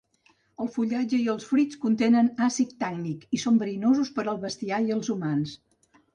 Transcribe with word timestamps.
El 0.63 0.69
fullatge 0.77 1.19
i 1.25 1.27
els 1.33 1.45
fruits 1.49 1.77
contenen 1.83 2.31
àcid 2.47 2.73
tànnic 2.85 3.29
i 3.39 3.41
són 3.45 3.61
verinosos 3.65 4.13
per 4.19 4.27
al 4.33 4.43
bestiar 4.49 4.83
i 4.89 4.93
els 4.99 5.15
humans. 5.17 5.55